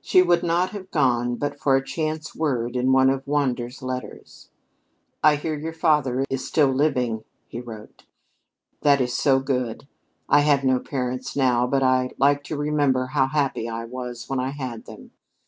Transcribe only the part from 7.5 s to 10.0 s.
wrote. "That is so good!